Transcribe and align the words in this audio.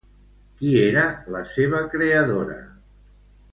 Qui 0.61 0.71
era 0.85 1.03
la 1.35 1.43
seva 1.51 1.83
creadora? 1.93 2.59